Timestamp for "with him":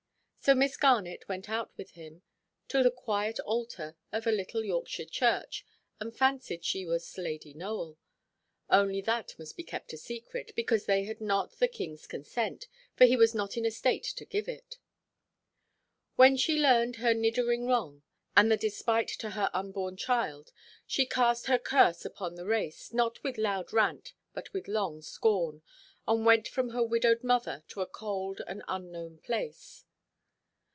1.77-2.23